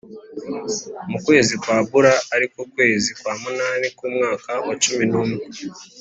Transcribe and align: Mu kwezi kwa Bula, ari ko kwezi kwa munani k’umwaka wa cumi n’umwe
Mu 1.09 1.17
kwezi 1.25 1.53
kwa 1.61 1.77
Bula, 1.89 2.13
ari 2.35 2.47
ko 2.53 2.59
kwezi 2.73 3.09
kwa 3.19 3.33
munani 3.41 3.87
k’umwaka 3.97 4.51
wa 4.67 4.75
cumi 4.83 5.05
n’umwe 5.11 5.43